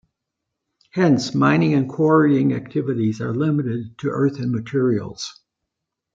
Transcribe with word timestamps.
Hence 0.93 1.35
mining 1.35 1.75
and 1.75 1.87
quarrying 1.87 2.53
activities 2.53 3.21
are 3.21 3.35
limited 3.35 3.99
to 3.99 4.09
earthen 4.09 4.51
materials. 4.51 5.39